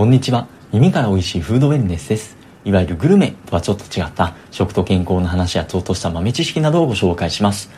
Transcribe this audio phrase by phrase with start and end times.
[0.00, 0.46] こんにちは。
[0.72, 2.38] 耳から美味しいフードウェルネスです。
[2.64, 7.70] いわゆるグルメとはちょっと違った食と健康の話やちょっとした豆知識などをご紹介します。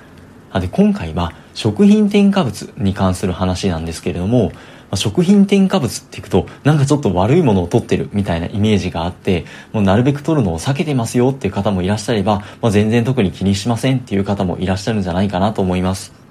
[0.54, 4.52] で、今回は食品添加物に関する話なんですけれども、
[4.94, 16.21] 食品添加物っていくとなんかちょっと悪いものを取ってるみたいなイメージがあってもうなるべく取るのを避けてますよっていう方もいらっしゃれば、まあ、全然特に気にしませんっていう方もいらっしゃるんじゃないかなと思います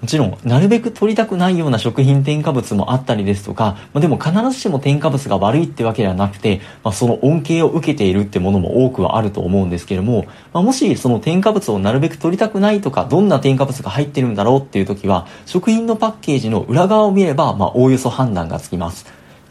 [0.00, 19.06] もちろん、なるべく取りたくないような食品添加物もあったりですとか、まあ、でも必ずしも添加物が悪いってわけではなくて、まあ、その恩恵を受けているってものも多くはあると思うんですけれども、まあ、もしその添加物をなるべく取りたくないとか、どんな添加物が入ってるんだろうっていう時は、食品のパッケージの裏側を見れば、まあ、おおよそ判断がつきます。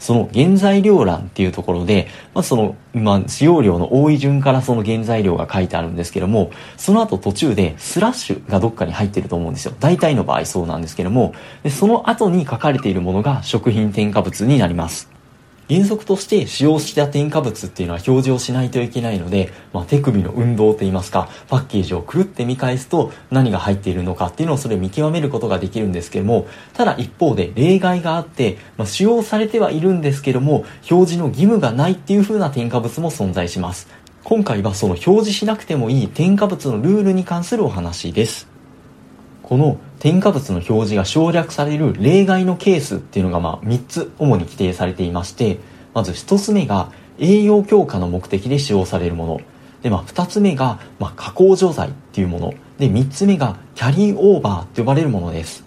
[0.06, 9.74] その原材料欄っていうところで、まあ、その、まあ、使用量の多い順からその原材料が書いてあるんですけども、その後途中でスラッシュがどっかに入ってると思うんですよ。
[9.80, 15.15] 大体の場合そうなんですけども、でその後に書かれているものが食品添加物になります。
[15.68, 33.88] 原則として使用した添加物っていうのは表示をしないといけないので、まあ、手首の運動といいますか、パッケージをくるって見返すと何が入っているのかっていうのをそれ見極めることができるんですけども、ただ一方で例外があって、まあ、使用されてはいるんですけども、表示の義務がないっていう風な添加物も存在します。
[34.22, 38.48] 今回はその表示しなくてもいい添加物のルールに関するお話です。
[39.42, 45.58] この添加物の表示が省略される例外のケースっていうのがまあ3つ主に規定されていまして
[45.94, 49.40] まず1つ目が栄養強化の目的で使用されるもの。
[49.82, 52.54] で、まあ、2つ目が、まあ、加工除剤っていうもの。
[52.78, 55.64] で3つ目がキャリーオーバーと呼ばれるものです。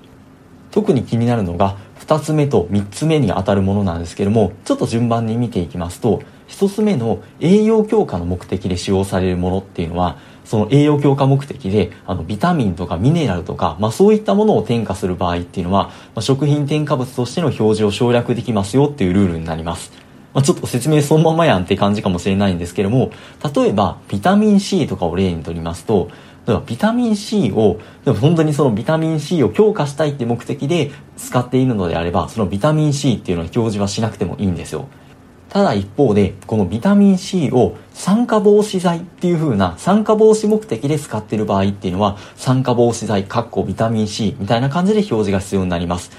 [0.72, 10.18] 特に気になるのが2つ目と3つ目にあたるものなんですけどもちょっと順番に見ていきますと1つ目の栄養強化の目的で使用されるものっていうのは
[10.50, 19.92] その栄養強化目的で、あの、ビタミンとかミネラルとか、まあそういったものを添加する場合っていうのは、まあ、食品添加物としての表示を省略できますよっていうルールになります。
[20.34, 23.12] まあ、ちょっと説明そのままやんって感じかもしれないんですけども、
[23.56, 26.10] 例えば、ビタミン C とかを例にとりますと、
[26.48, 34.88] 例えばビタミン C を、でも本当にそのビタミン C を強化したいって目的で使っているのであれば、そのビタミン C っていうのは表示はしなくてもいいんですよ。
[35.50, 46.12] ただ一方で、このビタミン C を酸化防止剤っていう風な酸化防止目的で使ってる場合っていうのは、酸化防止剤、カッコビタミン C みたいな感じで表示が必要になります。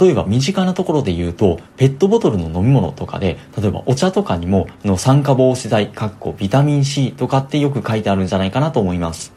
[0.00, 9.32] 例えば身近なところで言うと、ペットボトルの飲み物とかで、例えばお茶とかにも、の酸化防止剤、カッコビタミン C とかってよく書いてあるんじゃないかなと思います。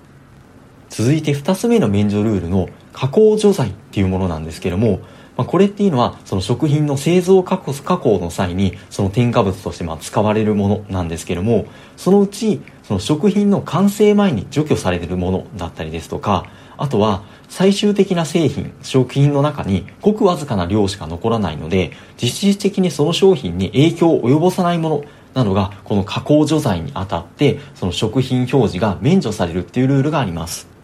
[0.89, 4.99] 続いて二つ目の免除ルールの加工除剤っていうものなんですけども、
[5.37, 30.76] まあ、これっていうのはその食品の製造加工加工の際にその添加物としてま使われるものなんですけどもそのうちその食品の完成前に除去されてるものだったりですとかあとは最終的な製品食品の中にごくわずかな量しか残らないので実質的にその商品に影響を及ぼさないものなどがこの加工除剤にあたってその食品表示が免除されるっていうルールがあります。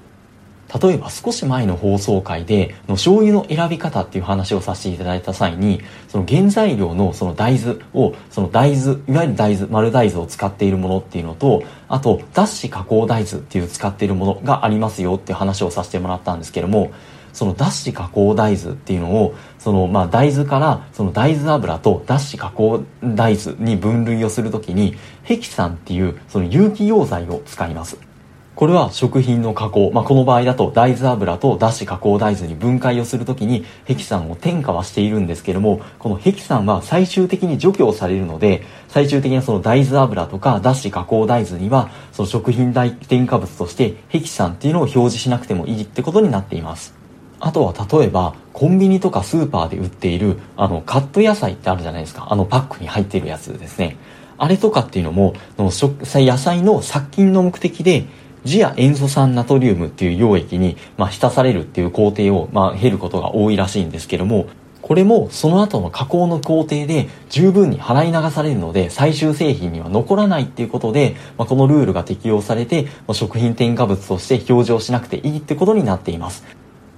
[0.82, 16.92] 例えば少し前の放送回での醤油の選び方っていう話をさせていただいた際にその原材料のその大豆をその大豆いわゆる大豆丸大豆を使っているものっていうのとあと脱脂加工大豆っていう使っているものがありますよっていう話をさせてもらったんですけども
[17.34, 28.13] その脱脂加工大豆っていうのをそのまあ大豆からその大豆油と脱脂加工大豆に分類をするときにヘキサンっていうその有機溶剤を使います。
[28.56, 46.94] これは食品の加工、まあ、この場合だと大豆油と脱脂加工大豆に分解をするときにヘキサンを添加はしているんですけどもこのヘキサンは最終的に除去をされるので最終的なその大豆油とか脱脂加工大豆にはその食品添加物としてヘキサンっていうのを表示しなくてもいいってことになっています。
[47.40, 52.28] あとは例えばコンビニとかスーパーで売っているあのカット野菜ってあるじゃないですか。
[52.30, 53.98] あのパックに入っているやつですね。
[54.38, 58.06] あれとかっていうのも野菜の殺菌の目的で
[58.44, 64.48] ジア塩素酸ナトリウムっていう溶液に、まあ、浸されるっていう工程を、まあ、経ることが多いらしいんですけども、
[64.84, 76.44] これもその後の加工の工程で十分に払い流されるので最終製品には残らないっていうことで、まあ、このルールが適用されて、まあ、食品添加物として表示をしなくていいってことになっています。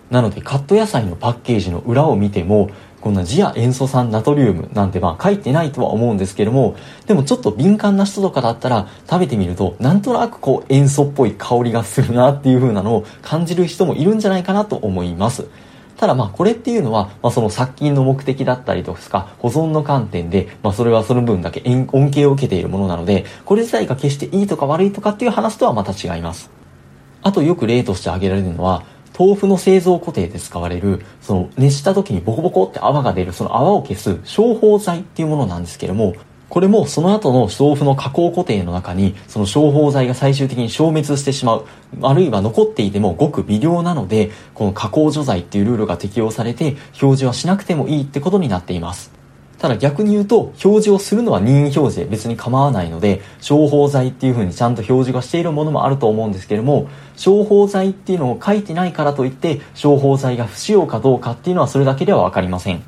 [0.10, 2.70] なのでカット野菜のパッケージの裏を見ても
[3.06, 6.75] こんなジア塩素酸ナトリウムなんてまあ書いてないとは思うんですけども、
[7.06, 15.46] でもちょっと敏感な人とかだったら食べてみると、なんとなくこう塩素っぽい香りがするなっていう風なのを感じる人もいるんじゃないかなと思います。
[15.98, 26.50] ただまあこれっていうのは、まあ、その殺菌の目的だったりとか保存の観点で、まあ、それはその分だけ恩恵を受けているものなのでこれ自体が決していいとか悪いとかっていう話とはまた違います
[27.22, 28.84] あとよく例として挙げられるのは
[29.18, 36.16] 豆腐の製造過程で使われる、その熱した時にボコボコって泡が出る、その泡を消す消泡剤っていうものなんですけども、
[36.50, 41.66] これもその後の豆腐の加工過程の中にその消泡剤が最終的に消滅してしまう。
[42.02, 49.12] あるいは残っていてもごく微量なのでこの加工除剤っていうルールが適用されて表示はしなくてもいいってことになっています。
[49.57, 62.84] ただ逆に言うと表示をするのは任意表示で別に構わないので消泡剤っていう風にちゃんと表示がしているものもあると思うんですけれども消泡剤っていうのを書いてないからといって消泡剤が不使用かどうかっていうのはそれだけでは分かりません。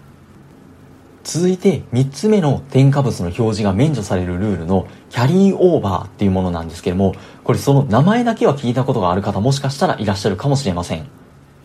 [1.24, 11.10] 続いて3つ目の添加物の表示が免除されるルールのキャリーオーバーっていうものなんですけれどもこれその名前だけは聞いたことがある方もしかしたらいらっしゃるかもしれません。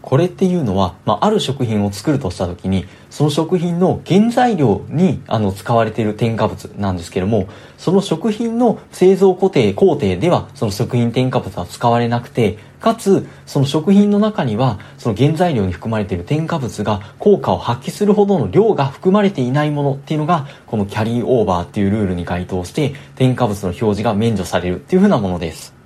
[0.03, 25.82] これっていうのは、まあ、ある食品を作るとした時にその食品の原材料にあの使われている添加物なんですけどもその食品の製造工程工程ではその食品添加物は使われなくてかつその食品の中にはその原材料に含まれている添加物が効果を発揮するほどの量が含まれていないものっていうのがこのキャリーオーバーっていうルールに該当して添加物の表示が免除されるっていうふうなものです。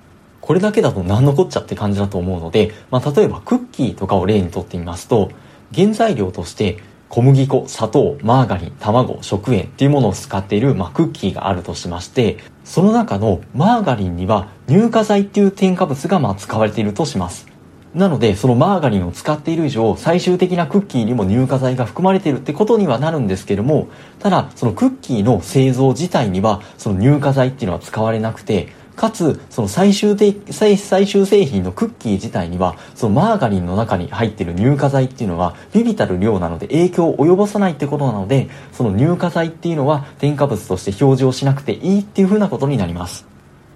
[0.47, 5.33] これだけだと何のこっちゃって感じだと思うので、まあ、例えばクッキーとかを例にとってみますと、
[5.75, 6.79] 原材料として
[7.09, 17.49] 小麦粉、砂糖、マーガリン、卵、食塩っていうものを使っている、まあ、クッキーがあるとしまして、その中のマーガリンには乳化剤っていう添加物がまあ使われているとします。
[17.97, 23.89] なので、そのマーガリンを使っている以上、最終的なクッキーにも乳化剤が含まれているってことにはなるんですけども、
[24.21, 43.27] ただ、そのクッキーの製造自体には、その乳化剤っていうのは使われなくて、かつ、その最終的、最終製品のクッキー自体には、そのマーガリンの中に入っている乳化剤っていうのは、ビビたる量なので影響を及ぼさないってことなので、その乳化剤っていうのは添加物として表示をしなくていいっていうふうなことになります。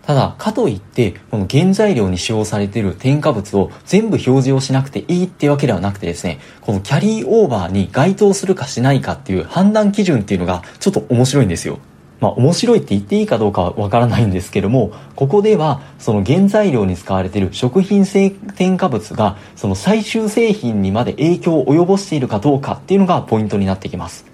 [0.07, 11.79] ただ、かといって、この原材料に使用されている添加物を全部表示をしなくていいっていうわけではなくてですね、このキャリーオーバーに該当するかしないかっていう判断基準っていうのがちょっと面白いんですよ。
[12.21, 24.27] まあ、面白いって言っていいかどうかはわからないんですけども、ここでは、その原材料に使われている食品性添加物が、その最終製品にまで影響を及ぼしているかどうかっていうのがポイントになってきます。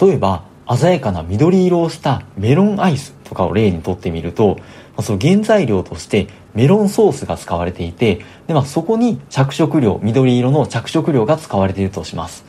[0.00, 0.44] 例えば、
[0.76, 4.58] 鮮やかな緑色をしたメロンアイスとかを例にとってみると、
[5.00, 12.47] その原材料としてメロンソースが使われていて、でまあ、そこに着色料、緑色の着色料が使われているとします。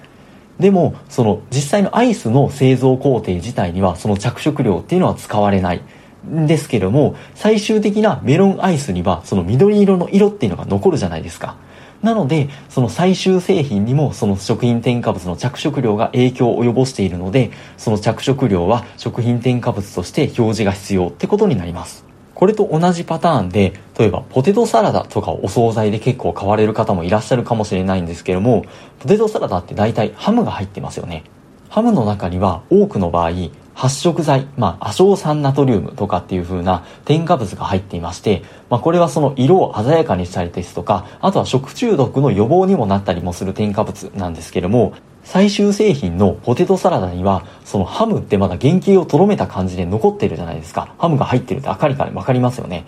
[0.59, 5.81] でも、その実際のアイスの製造工程自体にはその着色料っていうのは使われない。
[6.27, 11.55] んですけども、最終的なメロンアイスにはその緑色の色っていうのが残るじゃないですか。
[12.01, 22.08] なので、その最終製品にもその食品添加物の着色料が影響を及ぼしているので、その着色料は食品添加物として表示が必要ってことになります。
[22.39, 28.63] これと同じパターンで、例えばポテトサラダとかお惣菜で結構買われる方もいらっしゃるかもしれないんですけども、
[28.99, 31.25] ポテトサラダって大体ハムが入ってますよね。
[31.67, 33.31] ハムの中には多くの場合、
[33.79, 50.93] 発色剤、まあ、亜硝酸ナトリウムとかっていう風な添加物が入っていまして、まあ、これはその色を鮮やかにしたりですとか、あとは食中毒の予防にもなったりもする添加物なんですけども、最終製品のポテトサラダには、そのハムってまだ原型をとどめた感じで残ってるじゃないですか。
[50.97, 52.83] ハムが入ってるって明らかにわかりますよね。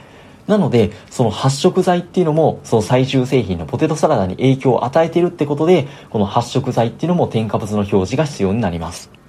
[0.47, 9.20] なので、その発色剤っていうのも、その最終製品のポテトサラダに影響を与えているってことで、この発色剤っていうのも添加物の表示が必要になります。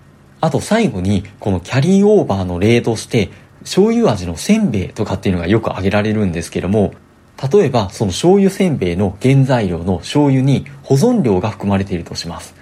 [0.42, 3.30] あと最後に、このキャリーオーバーの例として、
[3.60, 6.94] 醤油味のせんべいとかっていうのがよく挙げられるんですけども、
[7.52, 12.56] 例えばその醤油せんべいの原材料の醤油に保存料が含まれているとします。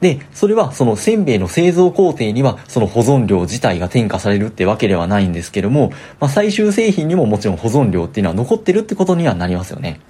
[0.00, 10.00] で、それはそのせんべいの製造工程にはその保存料自体が添加されるってわけではないんですけども、まあ、最終製品にももちろん保存料っていうのは残ってるってことにはなりますよね。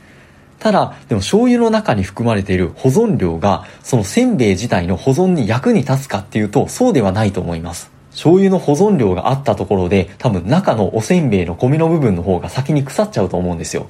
[0.62, 7.90] ただ、でも醤油の中に含まれている保存料が、そのせんべい自体の保存に役に立つかっていうと、そうではないと思います。
[8.12, 13.88] 醤油の保存量があったところで、多分中のおせんべいのゴミの部分の方が先に腐っちゃうと思うんですよ。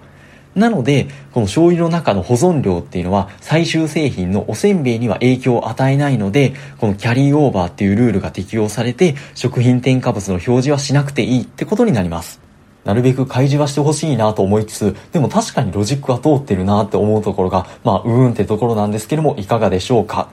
[0.54, 12.41] なので、この醤油の中の保存量っていうのは最終製品のおせんべいには影響を与えないので、このキャリーオーバーっていうルールが適用されて、食品添加物の表示はしなくていいってことになります。
[12.84, 20.28] なるべく開示はしてほしいなと思いつつ、でも確かにロジックは通ってるなって思うところが、まあ、うーんってところなんですけども、いかがでしょうか。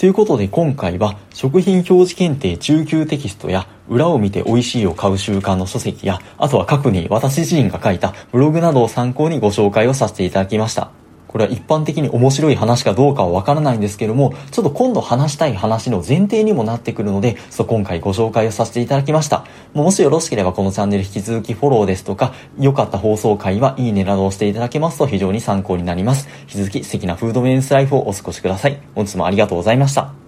[0.00, 10.90] ということで今回は食品表示検定中級テキストや裏を見て美味しいを買う習慣の書籍やあとは過去に私自身が書いたブログなどを参考にご紹介をさせていただきました。
[11.30, 19.44] これは一般的に面白い話かどうかはわからないんですけども、ちょっと今度話したい話の前提にもなってくるので、そう今回ご紹介をさせていただきました。
[19.72, 26.28] もしよろしければこのチャンネル引き続きフォローですとか、良かった放送回はいいねなどをしていただけますと非常に参考になります。
[26.42, 28.80] 引き続き素敵なフードメンスライフをお過ごしください。
[28.96, 30.19] 本日もありがとうございました。